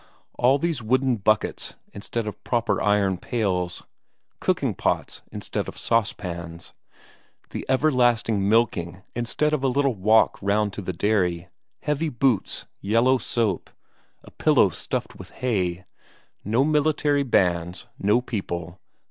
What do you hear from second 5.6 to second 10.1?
of saucepans; the everlasting milking instead of a little